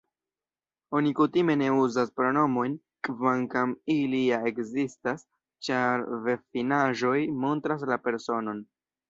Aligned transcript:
Oni 0.99 1.09
kutime 1.17 1.55
ne 1.61 1.67
uzas 1.81 2.13
pronomojn, 2.19 2.77
kvankam 3.09 3.75
ili 3.97 4.23
ja 4.31 4.41
ekzistas, 4.53 5.23
ĉar 5.69 6.07
verbfinaĵoj 6.25 7.15
montras 7.47 7.87
la 7.93 8.01
personon. 8.09 8.67